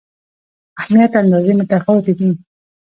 اهمیت 0.79 1.13
اندازې 1.21 1.51
متفاوتې 1.59 2.13
دي. 2.19 2.29